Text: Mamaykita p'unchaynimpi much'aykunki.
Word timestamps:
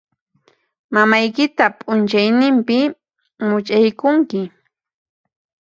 Mamaykita 0.93 1.65
p'unchaynimpi 1.77 2.77
much'aykunki. 3.47 4.41